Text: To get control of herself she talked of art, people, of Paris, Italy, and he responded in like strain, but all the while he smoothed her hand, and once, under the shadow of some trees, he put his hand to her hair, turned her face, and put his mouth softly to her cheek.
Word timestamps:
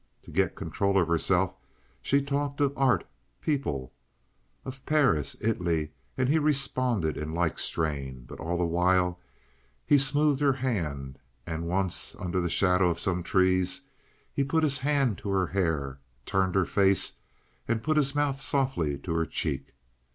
To 0.23 0.31
get 0.31 0.55
control 0.55 0.99
of 0.99 1.07
herself 1.07 1.53
she 2.01 2.23
talked 2.23 2.59
of 2.59 2.73
art, 2.75 3.05
people, 3.39 3.93
of 4.65 4.83
Paris, 4.87 5.35
Italy, 5.39 5.91
and 6.17 6.27
he 6.27 6.39
responded 6.39 7.17
in 7.17 7.35
like 7.35 7.59
strain, 7.59 8.25
but 8.27 8.39
all 8.39 8.57
the 8.57 8.65
while 8.65 9.19
he 9.85 9.99
smoothed 9.99 10.41
her 10.41 10.53
hand, 10.53 11.19
and 11.45 11.67
once, 11.67 12.15
under 12.15 12.41
the 12.41 12.49
shadow 12.49 12.89
of 12.89 12.99
some 12.99 13.21
trees, 13.21 13.81
he 14.33 14.43
put 14.43 14.63
his 14.63 14.79
hand 14.79 15.19
to 15.19 15.29
her 15.29 15.45
hair, 15.45 15.99
turned 16.25 16.55
her 16.55 16.65
face, 16.65 17.19
and 17.67 17.83
put 17.83 17.95
his 17.95 18.15
mouth 18.15 18.41
softly 18.41 18.97
to 18.97 19.13
her 19.13 19.27
cheek. 19.27 19.75